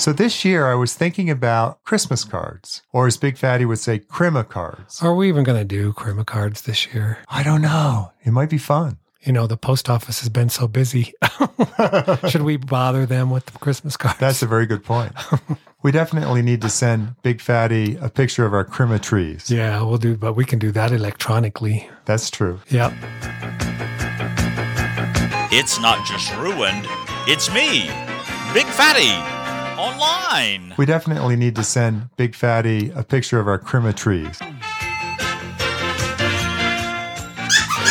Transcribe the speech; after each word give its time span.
So 0.00 0.14
this 0.14 0.46
year 0.46 0.66
I 0.66 0.74
was 0.76 0.94
thinking 0.94 1.28
about 1.28 1.84
Christmas 1.84 2.24
cards, 2.24 2.80
or 2.90 3.06
as 3.06 3.18
Big 3.18 3.36
Fatty 3.36 3.66
would 3.66 3.80
say, 3.80 3.98
crema 3.98 4.44
cards. 4.44 5.02
Are 5.02 5.14
we 5.14 5.28
even 5.28 5.44
going 5.44 5.58
to 5.58 5.64
do 5.64 5.92
crema 5.92 6.24
cards 6.24 6.62
this 6.62 6.86
year? 6.94 7.18
I 7.28 7.42
don't 7.42 7.60
know. 7.60 8.10
It 8.24 8.30
might 8.30 8.48
be 8.48 8.56
fun. 8.56 8.96
You 9.20 9.34
know, 9.34 9.46
the 9.46 9.58
post 9.58 9.90
office 9.90 10.20
has 10.20 10.30
been 10.30 10.48
so 10.48 10.66
busy. 10.66 11.12
Should 12.30 12.40
we 12.40 12.56
bother 12.56 13.04
them 13.04 13.28
with 13.28 13.44
the 13.44 13.58
Christmas 13.58 13.98
cards? 13.98 14.18
That's 14.18 14.40
a 14.40 14.46
very 14.46 14.64
good 14.64 14.82
point. 14.82 15.12
we 15.82 15.92
definitely 15.92 16.40
need 16.40 16.62
to 16.62 16.70
send 16.70 17.16
Big 17.20 17.42
Fatty 17.42 17.96
a 17.96 18.08
picture 18.08 18.46
of 18.46 18.54
our 18.54 18.64
crema 18.64 18.98
trees. 18.98 19.50
yeah, 19.50 19.82
we'll 19.82 19.98
do, 19.98 20.16
but 20.16 20.32
we 20.32 20.46
can 20.46 20.58
do 20.58 20.72
that 20.72 20.92
electronically. 20.92 21.90
That's 22.06 22.30
true. 22.30 22.58
Yep. 22.70 22.94
It's 25.52 25.78
not 25.78 26.06
just 26.06 26.34
ruined, 26.36 26.86
it's 27.28 27.52
me, 27.52 27.90
Big 28.54 28.64
Fatty, 28.64 29.39
online. 29.80 30.74
We 30.76 30.84
definitely 30.84 31.36
need 31.36 31.56
to 31.56 31.64
send 31.64 32.14
Big 32.16 32.34
Fatty 32.34 32.90
a 32.90 33.02
picture 33.02 33.40
of 33.40 33.48
our 33.48 33.58
crema 33.58 33.94
trees. 33.94 34.38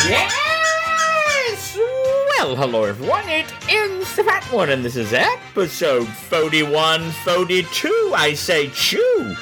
Yes! 0.08 0.36
Well, 2.38 2.54
hello 2.56 2.84
everyone, 2.84 3.28
it 3.28 3.52
is 3.68 4.16
the 4.16 4.22
Fat 4.24 4.44
One, 4.52 4.70
and 4.70 4.84
this 4.84 4.96
is 4.96 5.12
episode 5.12 6.06
41, 6.06 7.10
42, 7.10 8.12
I 8.16 8.34
say 8.34 8.68
chew, 8.70 9.34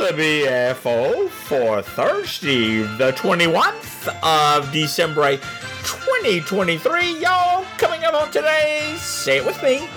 of 0.00 0.16
the 0.16 0.22
BFO 0.22 1.28
for 1.28 1.82
Thursday, 1.82 2.82
the 2.82 3.12
21st 3.12 4.20
of 4.22 4.72
December 4.72 5.36
2023. 5.36 7.20
Y'all, 7.20 7.64
coming 7.78 8.04
up 8.04 8.14
on 8.14 8.30
today, 8.30 8.94
say 8.98 9.38
it 9.38 9.44
with 9.44 9.60
me. 9.62 9.88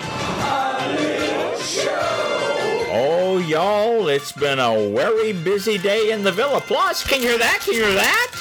Oh, 1.88 3.38
y'all, 3.46 4.08
it's 4.08 4.32
been 4.32 4.58
a 4.58 4.90
very 4.90 5.32
busy 5.32 5.78
day 5.78 6.10
in 6.10 6.24
the 6.24 6.32
Villa 6.32 6.60
Plus. 6.60 7.06
Can 7.06 7.22
you 7.22 7.28
hear 7.28 7.38
that? 7.38 7.60
Can 7.60 7.74
you 7.74 7.84
hear 7.84 7.94
that? 7.94 8.32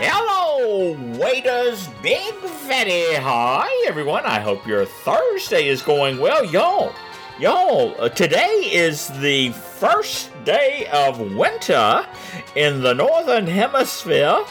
Hello, 0.00 0.92
waiters, 1.18 1.88
big 2.02 2.32
fatty. 2.34 3.14
Hi, 3.14 3.84
everyone. 3.86 4.24
I 4.24 4.38
hope 4.40 4.66
your 4.66 4.86
Thursday 4.86 5.68
is 5.68 5.82
going 5.82 6.18
well. 6.18 6.44
Y'all, 6.44 6.94
y'all, 7.38 7.94
uh, 8.00 8.08
today 8.08 8.68
is 8.72 9.08
the 9.20 9.50
first 9.50 10.30
day 10.44 10.88
of 10.92 11.20
winter 11.34 12.06
in 12.54 12.80
the 12.80 12.94
Northern 12.94 13.46
Hemisphere. 13.46 14.44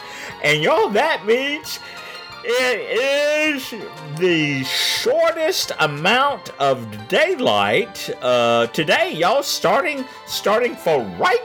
And 0.44 0.62
y'all, 0.62 0.88
that 0.90 1.26
means 1.26 1.80
it 2.44 3.54
is 3.54 3.74
the 4.18 4.64
shortest 4.64 5.72
amount 5.78 6.50
of 6.58 7.08
daylight 7.08 8.10
uh, 8.22 8.66
today, 8.68 9.12
y'all. 9.12 9.42
Starting, 9.42 10.04
starting 10.26 10.74
for 10.74 11.02
right. 11.18 11.40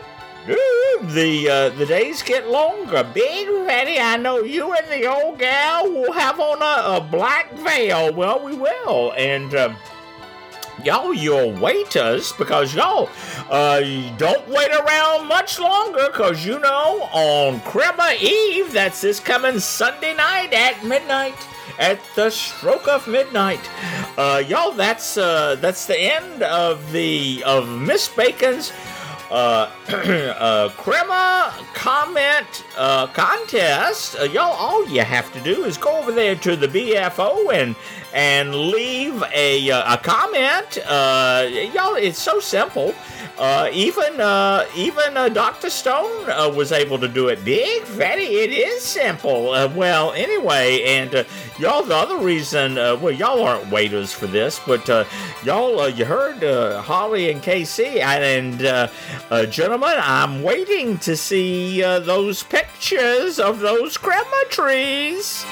The 0.46 1.50
uh, 1.50 1.70
the 1.78 1.86
days 1.86 2.22
get 2.22 2.48
longer. 2.50 3.04
Big 3.14 3.48
Fatty, 3.66 4.00
I 4.00 4.18
know 4.18 4.40
you 4.40 4.74
and 4.74 4.88
the 4.88 5.08
old 5.08 5.40
gal 5.40 5.92
will 5.92 6.14
have 6.14 6.40
on 6.40 6.62
a, 6.62 6.98
a 6.98 7.02
black 7.02 7.52
veil. 7.54 8.14
Well, 8.14 8.44
we 8.44 8.56
will, 8.56 9.14
and. 9.18 9.54
Um, 9.56 9.76
y'all 10.84 11.14
your 11.14 11.52
waiters 11.54 12.34
because 12.34 12.76
y'all 12.76 13.10
uh 13.50 13.82
don't 14.18 14.48
wait 14.50 14.72
around 14.72 15.28
much 15.28 15.60
longer 15.60 16.08
because 16.08 16.46
you 16.46 16.60
know 16.60 17.04
on 17.14 17.60
Crema 17.62 18.16
Eve 18.20 18.72
that's 18.72 19.02
this 19.02 19.20
coming 19.20 19.60
Sunday 19.60 20.16
night 20.16 20.54
at 20.54 20.84
midnight 20.84 21.36
at 21.80 22.00
the 22.16 22.30
stroke 22.30 22.88
of 22.88 23.08
midnight 23.08 23.60
uh 24.18 24.44
y'all 24.48 24.72
that's 24.72 25.18
uh 25.18 25.56
that's 25.56 25.86
the 25.86 25.98
end 25.98 26.44
of 26.44 26.92
the 26.92 27.44
of 27.46 27.70
Miss 27.82 28.08
Bacon's 28.10 28.72
uh, 29.32 29.70
uh, 30.40 30.70
crema 30.78 31.54
comment 31.74 32.64
uh, 32.78 33.08
contest. 33.08 34.16
Uh, 34.20 34.24
y'all, 34.24 34.54
all 34.54 34.88
you 34.88 35.02
have 35.02 35.32
to 35.34 35.42
do 35.42 35.64
is 35.64 35.78
go 35.78 35.98
over 35.98 36.12
there 36.12 36.36
to 36.36 36.56
the 36.56 36.68
BFO 36.68 37.54
and 37.54 37.76
and 38.16 38.56
leave 38.56 39.22
a, 39.34 39.70
uh, 39.70 39.94
a 39.94 39.98
comment. 39.98 40.78
Uh, 40.88 41.46
y'all, 41.74 41.96
it's 41.96 42.18
so 42.18 42.40
simple. 42.40 42.96
Uh, 43.38 43.70
even 43.74 44.22
uh, 44.22 44.66
even 44.78 45.18
uh, 45.18 45.28
Dr. 45.28 45.70
Stone 45.70 46.30
uh, 46.30 46.50
was 46.56 46.72
able 46.72 46.98
to 46.98 47.10
do 47.10 47.28
it. 47.28 47.44
Big 47.44 47.84
fatty, 47.84 48.24
it 48.24 48.52
is 48.52 48.82
simple. 48.82 49.52
Well, 49.76 50.14
anyway, 50.14 50.84
and 50.84 51.26
y'all, 51.60 51.84
the 51.84 51.96
other 51.96 52.18
reason, 52.18 52.76
well, 52.76 53.12
y'all 53.12 53.44
aren't 53.44 53.70
waiters 53.70 54.14
for 54.14 54.28
this, 54.28 54.62
but 54.66 54.88
y'all, 55.44 55.90
you 55.90 56.06
heard 56.06 56.42
Holly 56.84 57.30
and 57.30 57.44
KC, 57.44 58.00
and 58.00 59.52
gentlemen, 59.52 59.96
I'm 59.98 60.42
waiting 60.42 60.98
to 61.00 61.18
see 61.18 61.82
those 61.82 62.44
pictures 62.44 63.38
of 63.38 63.60
those 63.60 63.98
crema 63.98 64.44
trees. 64.50 65.46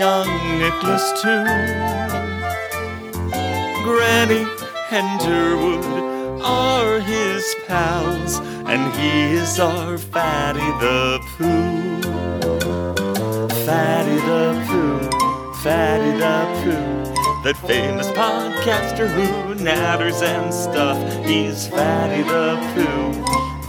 Young 0.00 0.58
Nicholas 0.58 1.12
too. 1.20 1.44
Granny 3.84 4.46
and 4.90 5.20
Durwood 5.20 6.40
are 6.42 7.00
his 7.00 7.44
pals, 7.66 8.38
and 8.64 8.82
he 8.94 9.36
is 9.36 9.60
our 9.60 9.98
Fatty 9.98 10.70
the 10.84 11.20
Pooh. 11.36 12.00
Fatty 13.66 14.16
the 14.30 14.46
Pooh, 14.66 15.52
Fatty 15.62 16.12
the 16.12 16.38
Pooh. 16.60 17.42
That 17.44 17.58
famous 17.66 18.08
podcaster 18.12 19.06
who 19.06 19.54
natters 19.62 20.22
and 20.22 20.54
stuff. 20.54 20.96
He's 21.26 21.68
Fatty 21.68 22.22
the 22.22 22.56
Pooh, 22.72 23.12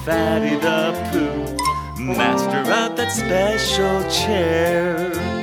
Fatty 0.05 0.55
the 0.55 0.81
Pooh. 1.11 2.01
Master 2.01 2.59
of 2.71 2.95
that 2.95 3.11
special 3.11 4.09
chair. 4.09 5.40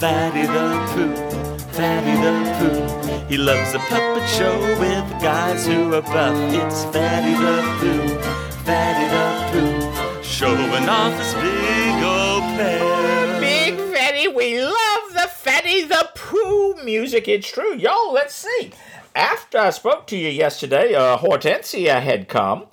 Fatty 0.00 0.42
the 0.42 0.86
Pooh, 0.92 1.58
Fatty 1.72 2.12
the 2.22 2.56
Pooh. 2.56 3.26
He 3.26 3.36
loves 3.36 3.74
a 3.74 3.80
puppet 3.80 4.28
show 4.28 4.56
with 4.78 5.20
guys 5.20 5.66
who 5.66 5.92
are 5.92 6.02
buff. 6.02 6.36
It's 6.54 6.84
Fatty 6.84 7.32
the 7.32 7.62
Pooh, 7.80 8.18
Fatty 8.64 9.08
the 9.10 9.50
Pooh. 9.50 10.22
Showing 10.22 10.88
off 10.88 11.18
his 11.18 11.34
big 11.34 12.04
old 12.04 12.42
pair. 12.56 13.40
Big 13.40 13.74
Fatty, 13.92 14.28
we 14.28 14.62
love 14.62 15.14
the 15.14 15.28
Fatty 15.32 15.82
the 15.82 16.08
Pooh 16.14 16.76
music. 16.84 17.26
It's 17.26 17.50
true. 17.50 17.74
Y'all, 17.74 18.12
let's 18.12 18.36
see. 18.36 18.70
After 19.16 19.58
I 19.58 19.70
spoke 19.70 20.06
to 20.08 20.16
you 20.16 20.28
yesterday, 20.28 20.94
uh, 20.94 21.18
Hortensia 21.18 22.00
had 22.00 22.28
come. 22.28 22.66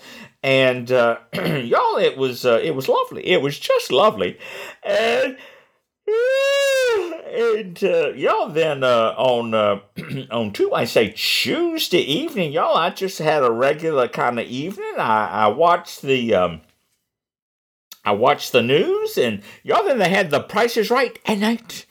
And 0.44 0.92
uh, 0.92 1.18
y'all, 1.34 1.98
it 1.98 2.18
was 2.18 2.46
uh, 2.46 2.60
it 2.64 2.76
was 2.76 2.88
lovely. 2.88 3.26
It 3.26 3.42
was 3.42 3.58
just 3.58 3.92
lovely, 3.92 4.38
and 4.84 5.38
and 6.08 7.84
uh, 7.84 8.10
y'all 8.16 8.50
then 8.50 8.84
uh, 8.84 9.14
on 9.18 9.54
uh, 9.54 9.80
on 10.32 10.54
two 10.54 10.74
I 10.74 10.86
say 10.86 11.14
Tuesday 11.16 12.00
evening, 12.00 12.52
y'all. 12.52 12.76
I 12.76 12.92
just 12.92 13.20
had 13.20 13.44
a 13.44 13.52
regular 13.52 14.08
kind 14.08 14.40
of 14.40 14.46
evening. 14.48 14.94
I, 14.98 15.28
I 15.28 15.48
watched 15.48 16.02
the 16.02 16.36
um, 16.36 16.62
I 18.04 18.12
watched 18.12 18.52
the 18.52 18.62
news, 18.62 19.18
and 19.18 19.42
y'all 19.64 19.84
then 19.84 19.98
they 19.98 20.10
had 20.10 20.30
the 20.30 20.42
Price 20.42 20.78
Is 20.78 20.92
Right 20.92 21.18
at 21.26 21.40
night. 21.40 21.88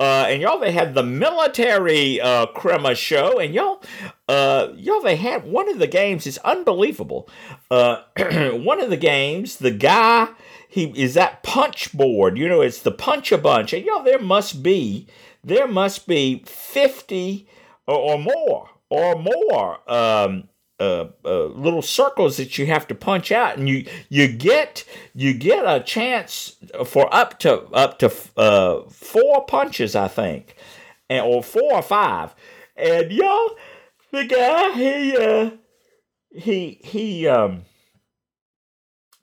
Uh, 0.00 0.26
and 0.28 0.40
y'all 0.40 0.58
they 0.58 0.72
had 0.72 0.94
the 0.94 1.02
military 1.02 2.20
uh, 2.20 2.46
crema 2.46 2.94
show, 2.94 3.38
and 3.38 3.54
y'all 3.54 3.82
uh, 4.28 4.72
y'all, 4.76 5.00
they 5.00 5.16
had 5.16 5.44
one 5.44 5.68
of 5.68 5.78
the 5.78 5.86
games. 5.86 6.26
is 6.26 6.38
unbelievable. 6.38 7.28
Uh, 7.70 8.02
one 8.52 8.80
of 8.80 8.90
the 8.90 8.96
games, 8.96 9.56
the 9.56 9.70
guy 9.70 10.28
he 10.68 10.92
is 11.00 11.14
that 11.14 11.42
punch 11.42 11.92
board. 11.96 12.36
You 12.36 12.48
know, 12.48 12.60
it's 12.60 12.82
the 12.82 12.92
punch 12.92 13.32
a 13.32 13.38
bunch, 13.38 13.72
and 13.72 13.84
y'all, 13.84 14.02
there 14.02 14.18
must 14.18 14.62
be 14.62 15.06
there 15.42 15.66
must 15.66 16.06
be 16.06 16.42
fifty 16.46 17.48
or, 17.86 17.96
or 17.96 18.18
more 18.18 18.68
or 18.90 19.16
more 19.16 19.90
um, 19.90 20.48
uh, 20.78 21.06
uh, 21.24 21.44
little 21.46 21.82
circles 21.82 22.36
that 22.36 22.58
you 22.58 22.66
have 22.66 22.86
to 22.88 22.94
punch 22.94 23.32
out, 23.32 23.56
and 23.56 23.68
you 23.68 23.86
you 24.10 24.28
get 24.28 24.84
you 25.14 25.32
get 25.32 25.64
a 25.66 25.82
chance 25.82 26.56
for 26.84 27.12
up 27.14 27.38
to 27.40 27.62
up 27.70 27.98
to 28.00 28.12
uh, 28.36 28.82
four 28.90 29.46
punches, 29.46 29.96
I 29.96 30.08
think, 30.08 30.54
and 31.08 31.24
or 31.24 31.42
four 31.42 31.72
or 31.72 31.82
five, 31.82 32.34
and 32.76 33.10
y'all, 33.10 33.56
the 34.12 34.24
guy 34.24 34.72
he 34.72 35.16
uh, 35.16 35.50
he 36.30 36.80
he 36.84 37.26
um 37.26 37.62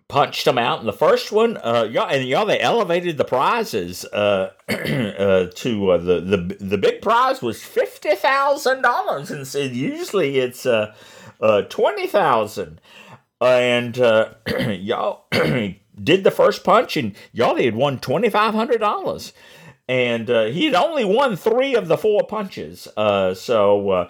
punched 0.07 0.45
them 0.45 0.57
out 0.57 0.79
in 0.79 0.85
the 0.85 0.93
first 0.93 1.31
one. 1.31 1.57
Uh, 1.57 1.87
y'all, 1.89 2.09
and 2.09 2.27
y'all, 2.27 2.45
they 2.45 2.59
elevated 2.59 3.17
the 3.17 3.25
prizes 3.25 4.05
uh, 4.05 4.51
uh, 4.69 5.47
to 5.55 5.91
uh, 5.91 5.97
the 5.97 6.21
the 6.21 6.57
the 6.59 6.77
big 6.77 7.01
prize 7.01 7.41
was 7.41 7.63
fifty 7.63 8.15
thousand 8.15 8.81
dollars, 8.81 9.31
and 9.31 9.47
so 9.47 9.59
usually 9.59 10.37
it's 10.37 10.65
uh, 10.65 10.93
uh, 11.41 11.63
twenty 11.63 12.07
thousand. 12.07 12.79
And 13.41 13.99
uh, 13.99 14.29
y'all 14.69 15.25
did 15.31 16.23
the 16.23 16.31
first 16.31 16.63
punch, 16.63 16.97
and 16.97 17.15
y'all 17.33 17.55
they 17.55 17.65
had 17.65 17.75
won 17.75 17.99
twenty 17.99 18.29
five 18.29 18.53
hundred 18.53 18.79
dollars. 18.79 19.33
And 19.87 20.29
uh, 20.31 20.45
he 20.45 20.65
had 20.65 20.73
only 20.73 21.05
won 21.05 21.35
three 21.35 21.75
of 21.75 21.87
the 21.87 21.97
four 21.97 22.25
punches. 22.25 22.87
Uh, 22.97 23.35
so 23.35 23.89
uh, 23.91 24.09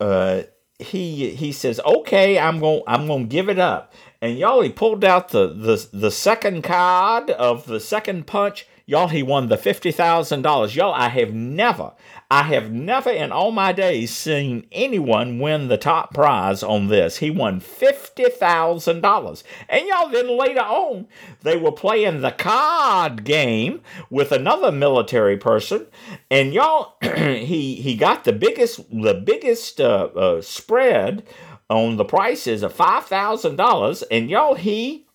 uh, 0.00 0.42
he 0.78 1.30
he 1.30 1.52
says, 1.52 1.80
"Okay, 1.84 2.38
I'm 2.38 2.58
going 2.58 2.82
I'm 2.86 3.06
going 3.06 3.24
to 3.24 3.28
give 3.28 3.48
it 3.48 3.58
up." 3.58 3.92
And 4.22 4.36
y'all, 4.36 4.60
he 4.60 4.68
pulled 4.68 5.02
out 5.02 5.30
the, 5.30 5.46
the, 5.46 5.88
the 5.92 6.10
second 6.10 6.62
card 6.62 7.30
of 7.30 7.66
the 7.66 7.80
second 7.80 8.26
punch. 8.26 8.66
Y'all, 8.84 9.08
he 9.08 9.22
won 9.22 9.48
the 9.48 9.56
$50,000. 9.56 10.74
Y'all, 10.74 10.92
I 10.92 11.08
have 11.08 11.32
never, 11.32 11.92
I 12.30 12.44
have 12.44 12.70
never 12.70 13.10
in 13.10 13.32
all 13.32 13.50
my 13.50 13.72
days 13.72 14.14
seen 14.14 14.66
anyone 14.70 15.40
win 15.40 15.68
the 15.68 15.76
top 15.76 16.14
prize 16.14 16.62
on 16.62 16.86
this. 16.86 17.16
He 17.16 17.30
won 17.30 17.60
$50,000. 17.60 19.42
And 19.68 19.86
y'all, 19.86 20.08
then 20.08 20.38
later 20.38 20.60
on, 20.60 21.08
they 21.42 21.56
were 21.56 21.72
playing 21.72 22.20
the 22.20 22.30
card 22.30 23.24
game 23.24 23.80
with 24.10 24.30
another 24.30 24.70
military 24.70 25.36
person. 25.36 25.86
And 26.30 26.54
y'all, 26.54 26.96
he, 27.02 27.74
he 27.74 27.96
got 27.96 28.22
the 28.24 28.32
biggest, 28.32 28.88
the 28.90 29.14
biggest 29.14 29.80
uh, 29.80 30.10
uh, 30.14 30.40
spread 30.40 31.26
on 31.70 31.96
the 31.96 32.04
prices 32.04 32.62
of 32.62 32.74
five 32.74 33.06
thousand 33.06 33.56
dollars, 33.56 34.02
and 34.10 34.28
y'all 34.28 34.56
he 34.56 35.06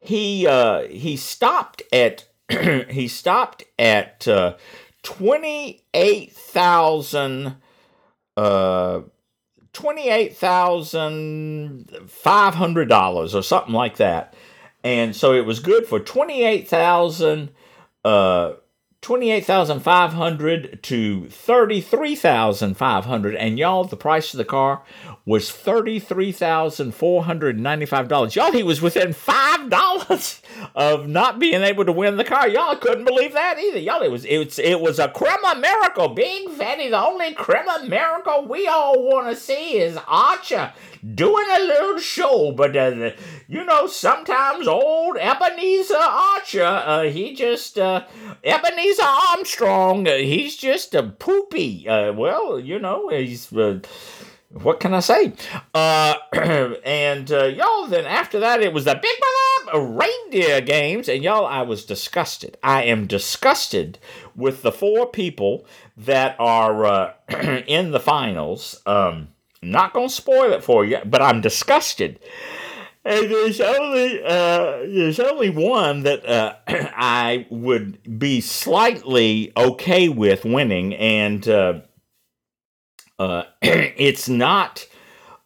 he 0.00 0.46
uh 0.46 0.82
he 0.88 1.16
stopped 1.16 1.82
at 1.92 2.26
he 2.90 3.06
stopped 3.06 3.64
at 3.78 4.26
uh, 5.04 5.14
twenty 5.14 5.84
eight 5.94 6.32
thousand 6.32 7.56
uh 8.36 9.00
twenty 9.72 10.08
eight 10.08 10.36
thousand 10.36 11.90
five 12.08 12.54
hundred 12.54 12.88
dollars 12.88 13.34
or 13.34 13.42
something 13.42 13.74
like 13.74 13.96
that, 13.96 14.34
and 14.84 15.14
so 15.16 15.32
it 15.34 15.46
was 15.46 15.60
good 15.60 15.86
for 15.86 16.00
twenty 16.00 16.44
eight 16.44 16.68
thousand 16.68 17.50
uh 18.04 18.54
28,500 19.02 20.82
to 20.84 21.28
33,500 21.28 23.34
and 23.34 23.58
y'all 23.58 23.82
the 23.82 23.96
price 23.96 24.32
of 24.32 24.38
the 24.38 24.44
car 24.44 24.84
was 25.26 25.50
$33,495. 25.50 28.34
Y'all 28.36 28.52
he 28.52 28.62
was 28.62 28.80
within 28.80 29.08
$5 29.08 30.40
of 30.76 31.08
not 31.08 31.40
being 31.40 31.62
able 31.62 31.84
to 31.84 31.90
win 31.90 32.16
the 32.16 32.22
car. 32.22 32.48
Y'all 32.48 32.76
couldn't 32.76 33.04
believe 33.04 33.32
that 33.32 33.58
either. 33.58 33.80
Y'all 33.80 34.02
it 34.02 34.10
was 34.10 34.24
it 34.24 34.38
was, 34.38 34.60
it 34.60 34.80
was 34.80 35.00
a 35.00 35.08
crema 35.08 35.56
miracle. 35.58 36.10
Big 36.10 36.48
Fatty 36.50 36.88
the 36.88 37.04
only 37.04 37.34
crema 37.34 37.84
miracle 37.84 38.46
we 38.46 38.68
all 38.68 39.02
want 39.02 39.28
to 39.28 39.34
see 39.34 39.78
is 39.78 39.98
Archer 40.06 40.72
doing 41.02 41.46
a 41.50 41.58
little 41.60 41.98
show, 41.98 42.52
but 42.52 42.76
uh, 42.76 43.10
you 43.48 43.64
know, 43.64 43.86
sometimes 43.86 44.68
old 44.68 45.16
Ebenezer 45.16 45.96
Archer, 45.96 46.64
uh, 46.64 47.02
he 47.04 47.34
just, 47.34 47.78
uh, 47.78 48.04
Ebenezer 48.44 49.02
Armstrong, 49.02 50.06
uh, 50.06 50.16
he's 50.16 50.56
just 50.56 50.94
a 50.94 51.02
poopy. 51.02 51.88
Uh, 51.88 52.12
well, 52.12 52.58
you 52.58 52.78
know, 52.78 53.08
he's, 53.08 53.52
uh, 53.52 53.80
what 54.50 54.78
can 54.78 54.94
I 54.94 55.00
say? 55.00 55.32
Uh, 55.74 56.14
and 56.84 57.28
y'all, 57.28 57.86
then 57.86 58.06
after 58.06 58.38
that, 58.40 58.62
it 58.62 58.72
was 58.72 58.84
the 58.84 58.94
Big 58.94 59.16
Brother 59.64 59.86
reindeer 59.86 60.60
games, 60.60 61.08
and 61.08 61.24
y'all, 61.24 61.46
I 61.46 61.62
was 61.62 61.84
disgusted. 61.84 62.58
I 62.62 62.84
am 62.84 63.06
disgusted 63.06 63.98
with 64.36 64.62
the 64.62 64.72
four 64.72 65.06
people 65.06 65.66
that 65.96 66.36
are 66.38 67.14
in 67.66 67.90
the 67.90 68.00
finals. 68.00 68.80
Um, 68.86 69.28
not 69.62 69.92
gonna 69.92 70.08
spoil 70.08 70.52
it 70.52 70.64
for 70.64 70.84
you, 70.84 70.98
but 71.04 71.22
I'm 71.22 71.40
disgusted. 71.40 72.18
And 73.04 73.30
there's 73.30 73.60
only 73.60 74.22
uh, 74.22 74.78
there's 74.86 75.18
only 75.18 75.50
one 75.50 76.02
that 76.02 76.24
uh, 76.24 76.54
I 76.68 77.46
would 77.50 78.18
be 78.18 78.40
slightly 78.40 79.52
okay 79.56 80.08
with 80.08 80.44
winning, 80.44 80.94
and 80.94 81.46
uh, 81.48 81.80
uh 83.18 83.44
it's 83.62 84.28
not 84.28 84.86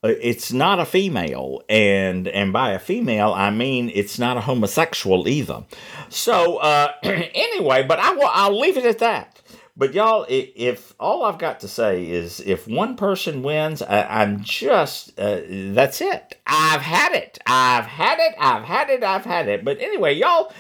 uh, 0.05 0.09
it's 0.21 0.53
not 0.53 0.81
a 0.81 0.85
female, 0.85 1.63
and 1.69 2.29
and 2.29 2.53
by 2.53 2.73
a 2.73 2.79
female 2.79 3.33
I 3.33 3.51
mean 3.51 3.91
it's 3.95 4.19
not 4.19 4.37
a 4.37 4.43
homosexual 4.43 5.27
either. 5.27 5.65
So 6.11 6.59
uh, 6.59 6.93
anyway, 7.03 7.85
but 7.85 7.99
I 7.99 8.13
will 8.13 8.31
I'll 8.31 8.59
leave 8.59 8.77
it 8.77 8.85
at 8.85 8.99
that. 8.99 9.36
But 9.79 9.93
y'all, 9.93 10.25
if 10.29 10.95
all 10.99 11.25
I've 11.25 11.39
got 11.39 11.61
to 11.61 11.69
say 11.69 12.09
is 12.09 12.41
if 12.41 12.67
one 12.67 12.97
person 12.97 13.43
wins, 13.43 13.83
I, 13.83 14.23
am 14.23 14.41
just, 14.41 15.19
uh, 15.19 15.41
that's 15.47 16.01
it. 16.01 16.41
I've 16.47 16.81
had 16.81 17.13
it. 17.13 17.39
I've 17.47 17.85
had 17.85 18.19
it. 18.19 18.35
I've 18.39 18.65
had 18.65 18.89
it. 18.89 19.05
I've 19.05 19.27
had 19.27 19.49
it. 19.49 19.67
But 19.67 19.79
anyway, 19.81 20.15
y'all 20.15 20.51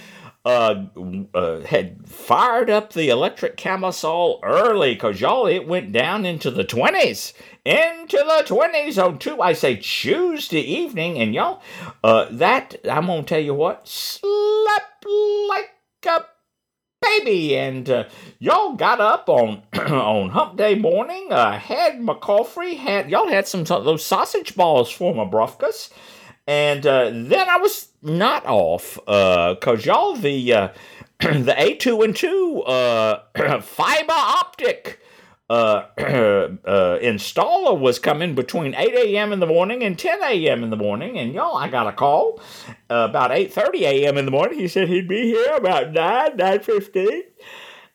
uh, 0.44 0.84
uh, 1.32 1.60
had 1.62 2.06
fired 2.06 2.68
up 2.68 2.92
the 2.92 3.08
electric 3.08 3.56
camisole 3.56 4.38
early 4.42 4.92
because 4.92 5.18
y'all, 5.18 5.46
it 5.46 5.66
went 5.66 5.92
down 5.92 6.26
into 6.26 6.50
the 6.50 6.64
20s. 6.64 7.32
Into 7.64 8.18
the 8.18 8.44
20s 8.46 9.02
on 9.02 9.18
two, 9.18 9.40
I 9.40 9.54
say 9.54 9.76
Tuesday 9.76 10.61
evening. 10.61 11.18
And 11.18 11.35
y'all, 11.35 11.62
uh, 12.04 12.26
that, 12.32 12.76
I'm 12.88 13.06
going 13.06 13.25
to 13.25 13.28
tell 13.28 13.40
you 13.40 13.54
what, 13.54 13.88
slept 13.88 15.06
like 15.49 15.70
a 16.06 16.36
baby. 17.06 17.56
And 17.56 17.88
uh, 17.88 18.04
y'all 18.38 18.75
got 18.75 19.00
up 19.00 19.28
on 19.28 19.62
on 19.75 20.30
Hump 20.30 20.56
Day 20.56 20.75
morning. 20.75 21.28
Uh, 21.30 21.58
had 21.58 22.00
McCaffrey 22.00 22.76
had 22.76 23.10
y'all 23.10 23.28
had 23.28 23.46
some 23.48 23.64
those 23.64 24.04
sausage 24.04 24.54
balls 24.56 24.90
for 24.90 25.14
my 25.14 25.25
brufkas, 25.25 25.90
and 26.46 26.86
uh, 26.86 27.10
then 27.12 27.48
I 27.48 27.56
was 27.58 27.88
not 28.02 28.44
off 28.46 28.94
because 28.94 29.86
uh, 29.86 29.92
y'all 29.92 30.16
the 30.16 30.52
uh, 30.52 30.68
the 31.20 31.54
AT&T 31.58 32.62
uh, 32.66 33.60
fiber 33.60 34.12
optic 34.12 35.00
uh, 35.49 35.85
uh, 35.99 36.99
installer 36.99 37.79
was 37.79 37.99
coming 37.99 38.35
between 38.35 38.75
8 38.75 38.95
a.m. 38.95 39.33
in 39.33 39.41
the 39.41 39.47
morning 39.47 39.83
and 39.83 39.99
10 39.99 40.23
a.m. 40.23 40.65
in 40.65 40.71
the 40.71 40.76
morning. 40.76 41.19
And 41.19 41.33
y'all, 41.33 41.57
I 41.57 41.69
got 41.69 41.87
a 41.87 41.93
call 41.93 42.41
uh, 42.91 43.07
about 43.09 43.31
8.30 43.31 43.81
a.m. 43.83 44.19
in 44.19 44.25
the 44.25 44.31
morning. 44.31 44.59
He 44.59 44.69
said 44.69 44.88
he'd 44.88 45.09
be 45.09 45.23
here 45.23 45.55
about 45.55 45.93
9, 45.93 46.37
9.15. 46.37 47.23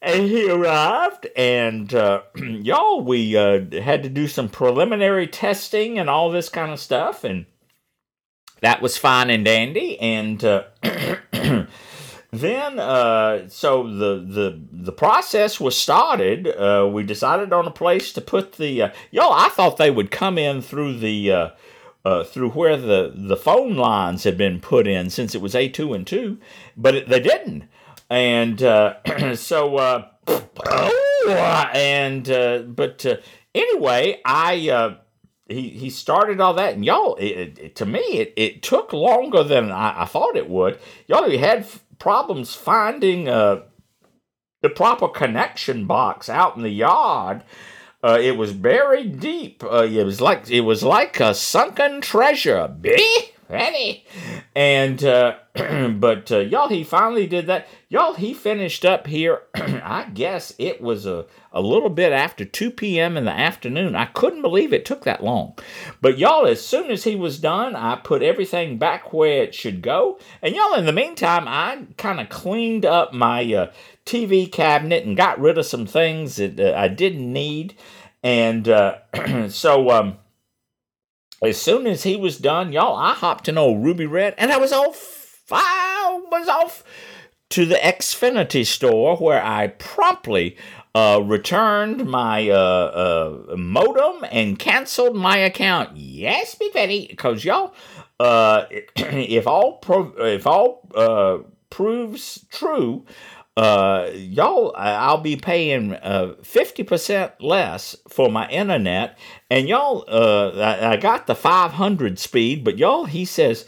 And 0.04 0.24
he 0.24 0.50
arrived, 0.50 1.28
and 1.36 1.94
uh, 1.94 2.24
y'all, 2.36 3.02
we 3.02 3.38
uh, 3.38 3.66
had 3.84 4.02
to 4.02 4.10
do 4.10 4.28
some 4.28 4.50
preliminary 4.50 5.28
testing 5.28 6.00
and 6.00 6.10
all 6.10 6.32
this 6.32 6.50
kind 6.50 6.72
of 6.72 6.80
stuff. 6.80 7.24
And 7.24 7.46
that 8.62 8.82
was 8.82 8.98
fine 8.98 9.30
and 9.30 9.46
dandy. 9.46 10.00
And 10.00 10.44
uh, 10.44 10.64
then 12.32 12.80
uh, 12.80 13.48
so 13.50 13.84
the 13.84 14.26
the 14.26 14.60
the 14.72 14.92
process 14.92 15.60
was 15.60 15.78
started 15.78 16.48
uh, 16.48 16.90
we 16.92 17.04
decided 17.04 17.52
on 17.52 17.68
a 17.68 17.72
place 17.72 18.14
to 18.14 18.22
put 18.22 18.54
the 18.54 18.84
uh, 18.84 18.90
y'all 19.12 19.34
i 19.34 19.50
thought 19.50 19.78
they 19.78 19.92
would 19.92 20.10
come 20.12 20.38
in 20.38 20.62
through 20.62 20.98
the 20.98 21.32
uh, 21.32 21.50
uh, 22.06 22.24
through 22.24 22.50
where 22.52 22.78
the 22.78 23.12
the 23.14 23.36
phone 23.36 23.76
lines 23.76 24.24
had 24.24 24.38
been 24.38 24.62
put 24.62 24.88
in 24.88 25.10
since 25.10 25.36
it 25.36 25.42
was 25.42 25.54
AT&T 25.54 26.38
but 26.78 26.96
it, 26.96 27.10
they 27.10 27.20
didn't 27.20 27.66
and 28.10 28.64
uh, 28.64 28.96
so 29.36 29.78
and 31.28 32.76
but 32.76 33.06
anyway 33.54 34.22
i 34.24 34.98
he 35.52 35.70
he 35.70 35.90
started 35.90 36.40
all 36.40 36.54
that, 36.54 36.76
and 36.76 36.86
y'all, 36.86 37.16
it, 37.16 37.60
it, 37.60 37.76
to 37.76 37.86
me, 37.86 38.00
it, 38.00 38.34
it 38.38 38.64
took 38.64 38.94
longer 38.94 39.44
than 39.44 39.70
I, 39.70 40.04
I 40.04 40.06
thought 40.06 40.38
it 40.38 40.50
would. 40.50 40.80
Y'all, 41.08 41.30
he 41.30 41.38
had 41.38 41.66
problems 42.02 42.56
finding 42.56 43.30
uh, 43.30 43.62
the 44.64 44.70
proper 44.70 45.08
connection 45.08 45.86
box 45.86 46.30
out 46.30 46.56
in 46.58 46.64
the 46.64 46.70
yard. 46.70 47.44
Uh, 48.04 48.18
it 48.20 48.36
was 48.36 48.54
buried 48.54 49.20
deep. 49.20 49.64
Uh, 49.64 49.84
it 49.84 50.04
was 50.04 50.20
like 50.20 50.50
it 50.50 50.62
was 50.62 50.82
like 50.82 51.20
a 51.20 51.36
sunken 51.36 52.02
treasure. 52.02 52.68
Big 52.68 53.36
Fatty. 53.48 54.04
And 54.56 55.04
uh, 55.04 55.36
but 55.54 56.32
uh, 56.32 56.40
y'all, 56.40 56.68
he 56.68 56.84
finally 56.84 57.26
did 57.26 57.48
that. 57.48 57.68
Y'all, 57.88 58.14
he 58.14 58.34
finished 58.34 58.84
up 58.84 59.08
here. 59.08 59.44
I 59.56 60.10
guess 60.14 60.54
it 60.58 60.82
was 60.82 61.06
a 61.06 61.26
a 61.54 61.62
little 61.62 61.90
bit 61.90 62.14
after 62.14 62.46
2 62.46 62.72
p.m. 62.72 63.18
in 63.18 63.26
the 63.26 63.32
afternoon. 63.32 63.96
I 63.96 64.06
couldn't 64.06 64.42
believe 64.42 64.72
it 64.72 64.86
took 64.86 65.04
that 65.04 65.24
long. 65.24 65.54
But 66.00 66.18
y'all, 66.18 66.46
as 66.46 66.66
soon 66.66 66.90
as 66.92 67.04
he 67.04 67.16
was 67.16 67.40
done, 67.40 67.76
I 67.76 67.98
put 67.98 68.24
everything 68.24 68.78
back 68.78 69.12
where 69.12 69.44
it 69.44 69.54
should 69.54 69.82
go. 69.82 70.18
And 70.42 70.56
y'all, 70.56 70.76
in 70.76 70.86
the 70.86 70.94
meantime, 70.94 71.48
I 71.48 71.88
kind 71.98 72.22
of 72.22 72.30
cleaned 72.30 72.86
up 72.86 73.14
my 73.14 73.54
uh, 73.54 73.72
TV 74.06 74.50
cabinet 74.50 75.06
and 75.06 75.18
got 75.18 75.40
rid 75.40 75.58
of 75.58 75.66
some 75.66 75.86
things 75.86 76.38
that 76.38 76.60
uh, 76.60 76.78
I 76.78 76.88
didn't 76.88 77.32
need. 77.32 77.76
And 78.24 78.70
uh, 78.70 79.00
so, 79.50 79.90
um, 79.90 80.18
as 81.44 81.60
soon 81.62 81.88
as 81.88 82.04
he 82.04 82.16
was 82.16 82.38
done, 82.38 82.72
y'all, 82.72 82.96
I 82.96 83.14
hopped 83.14 83.50
in 83.50 83.58
old 83.58 83.84
Ruby 83.84 84.06
Red 84.06 84.36
and 84.38 84.52
I 84.52 84.58
was 84.58 84.72
off. 84.72 85.42
I 85.52 86.22
was 86.32 86.48
off 86.48 86.84
to 87.50 87.66
the 87.66 87.76
Xfinity 87.76 88.66
store 88.66 89.18
where 89.18 89.44
I 89.44 89.68
promptly 89.68 90.56
uh, 90.96 91.22
returned 91.24 92.06
my 92.06 92.50
uh, 92.50 92.54
uh, 93.52 93.56
modem 93.58 94.26
and 94.32 94.58
canceled 94.58 95.16
my 95.16 95.38
account. 95.38 95.96
Yes, 95.96 96.56
be 96.56 96.70
petty, 96.70 97.08
because 97.10 97.44
y'all, 97.44 97.74
uh, 98.20 98.66
if 98.96 99.48
all 99.48 99.78
pro- 99.78 100.14
if 100.18 100.46
all 100.48 100.88
uh, 100.96 101.40
proves 101.70 102.46
true, 102.52 103.06
uh, 103.62 104.10
y'all, 104.16 104.74
I'll 104.76 105.20
be 105.20 105.36
paying 105.36 105.94
uh, 105.94 106.34
50% 106.42 107.34
less 107.42 107.96
for 108.10 108.28
my 108.28 108.50
internet. 108.50 109.20
And 109.52 109.70
y'all, 109.70 110.04
uh, 110.08 110.50
I, 110.58 110.94
I 110.94 110.98
got 110.98 111.28
the 111.28 111.36
500 111.36 112.18
speed, 112.18 112.64
but 112.64 112.80
y'all, 112.80 113.06
he 113.06 113.24
says, 113.24 113.68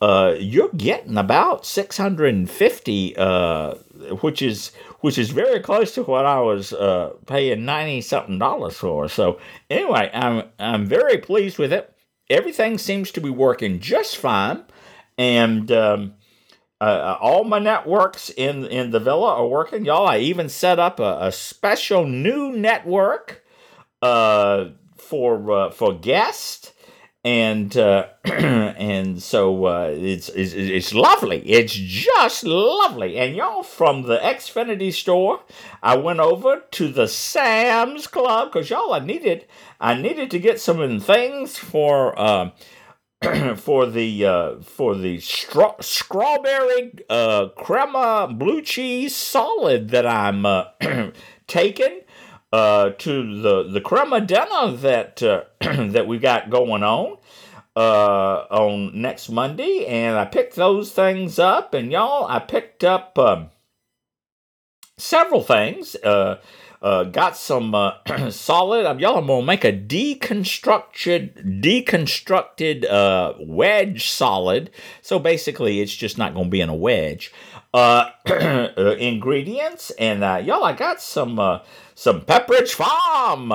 uh, 0.00 0.34
you're 0.38 0.70
getting 0.70 1.18
about 1.18 1.66
650, 1.66 3.16
uh, 3.18 3.74
which 4.22 4.40
is 4.40 4.72
which 5.00 5.18
is 5.18 5.28
very 5.28 5.60
close 5.60 5.92
to 5.94 6.04
what 6.04 6.24
I 6.24 6.40
was 6.40 6.72
uh, 6.72 7.12
paying 7.26 7.66
90 7.66 8.00
something 8.00 8.38
dollars 8.38 8.78
for. 8.78 9.10
So 9.10 9.38
anyway, 9.68 10.10
I'm 10.14 10.44
I'm 10.58 10.86
very 10.86 11.18
pleased 11.18 11.58
with 11.58 11.72
it. 11.72 11.94
Everything 12.30 12.78
seems 12.78 13.10
to 13.10 13.20
be 13.20 13.28
working 13.28 13.78
just 13.78 14.16
fine, 14.16 14.64
and 15.18 15.70
um, 15.70 16.14
uh, 16.80 16.84
uh, 16.84 17.18
all 17.20 17.44
my 17.44 17.58
networks 17.58 18.30
in 18.30 18.66
in 18.66 18.90
the 18.90 19.00
villa 19.00 19.34
are 19.36 19.46
working, 19.46 19.84
y'all. 19.84 20.06
I 20.06 20.18
even 20.18 20.48
set 20.48 20.78
up 20.78 20.98
a, 21.00 21.18
a 21.20 21.32
special 21.32 22.06
new 22.06 22.52
network 22.52 23.44
uh, 24.02 24.70
for 24.96 25.50
uh, 25.50 25.70
for 25.70 25.94
guests, 25.94 26.72
and 27.24 27.74
uh, 27.76 28.08
and 28.24 29.22
so 29.22 29.64
uh, 29.66 29.94
it's, 29.94 30.28
it's 30.30 30.52
it's 30.52 30.92
lovely. 30.92 31.48
It's 31.48 31.72
just 31.72 32.44
lovely. 32.44 33.18
And 33.18 33.36
y'all, 33.36 33.62
from 33.62 34.02
the 34.02 34.18
Xfinity 34.18 34.92
store, 34.92 35.40
I 35.82 35.96
went 35.96 36.20
over 36.20 36.64
to 36.72 36.88
the 36.88 37.06
Sam's 37.06 38.08
Club 38.08 38.52
because 38.52 38.68
y'all, 38.68 38.92
I 38.92 38.98
needed 38.98 39.46
I 39.80 39.94
needed 39.94 40.30
to 40.32 40.38
get 40.38 40.60
some 40.60 41.00
things 41.00 41.56
for. 41.56 42.18
Uh, 42.18 42.50
for 43.56 43.86
the 43.86 44.26
uh, 44.26 44.60
for 44.60 44.94
the 44.94 45.18
stra- 45.20 45.76
strawberry 45.80 46.92
uh, 47.08 47.48
crema 47.56 48.28
blue 48.32 48.62
cheese 48.62 49.14
solid 49.14 49.90
that 49.90 50.06
I'm 50.06 50.44
uh, 50.44 50.64
taking 51.46 52.00
uh, 52.52 52.90
to 52.90 53.42
the 53.42 53.62
the 53.64 53.80
crema 53.80 54.20
dinner 54.20 54.72
that 54.76 55.22
uh, 55.22 55.44
that 55.60 56.06
we 56.06 56.18
got 56.18 56.50
going 56.50 56.82
on 56.82 57.16
uh, 57.76 58.44
on 58.50 59.00
next 59.00 59.28
Monday, 59.28 59.86
and 59.86 60.16
I 60.16 60.24
picked 60.24 60.54
those 60.56 60.92
things 60.92 61.38
up, 61.38 61.74
and 61.74 61.90
y'all, 61.90 62.26
I 62.28 62.38
picked 62.38 62.84
up 62.84 63.18
um, 63.18 63.50
several 64.96 65.42
things. 65.42 65.96
Uh, 65.96 66.40
uh, 66.84 67.04
got 67.04 67.34
some 67.34 67.74
uh, 67.74 67.94
solid. 68.30 68.84
I'm 68.84 68.98
y'all. 68.98 69.16
I'm 69.16 69.26
gonna 69.26 69.46
make 69.46 69.64
a 69.64 69.72
deconstructed, 69.72 71.62
deconstructed 71.62 72.84
uh, 72.84 73.32
wedge 73.40 74.10
solid. 74.10 74.70
So 75.00 75.18
basically, 75.18 75.80
it's 75.80 75.96
just 75.96 76.18
not 76.18 76.34
gonna 76.34 76.50
be 76.50 76.60
in 76.60 76.68
a 76.68 76.74
wedge. 76.74 77.32
Uh, 77.72 78.10
uh, 78.26 78.96
ingredients 78.98 79.90
and 79.98 80.22
uh, 80.22 80.42
y'all, 80.44 80.62
I 80.62 80.74
got 80.74 81.00
some 81.00 81.36
some 81.94 82.20
Pepperidge 82.20 82.74
Farm 82.74 83.50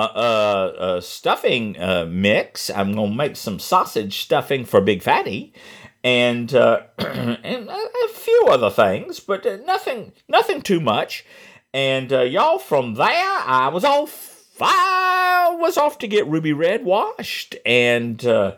stuffing 1.00 1.76
mix. 2.20 2.68
I'm 2.68 2.94
gonna 2.96 3.14
make 3.14 3.36
some 3.36 3.60
sausage 3.60 4.22
stuffing 4.22 4.64
for 4.64 4.80
Big 4.80 5.04
Fatty, 5.04 5.54
and 6.02 6.52
uh, 6.52 6.80
and 6.98 7.68
a, 7.68 8.08
few 8.12 8.46
other 8.48 8.70
things, 8.70 9.20
but 9.20 9.46
nothing 9.64 10.12
nothing 10.28 10.62
too 10.62 10.80
much. 10.80 11.24
And 11.72 12.12
uh, 12.12 12.22
y'all, 12.22 12.58
from 12.58 12.94
there, 12.94 13.06
I 13.08 13.68
was 13.72 13.84
off. 13.84 14.44
I 14.60 15.56
was 15.58 15.78
off 15.78 15.98
to 15.98 16.08
get 16.08 16.26
Ruby 16.26 16.52
Red 16.52 16.84
washed, 16.84 17.54
and 17.64 18.22
uh, 18.26 18.56